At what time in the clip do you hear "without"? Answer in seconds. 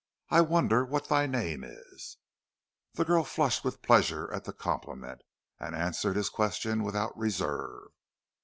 6.81-7.15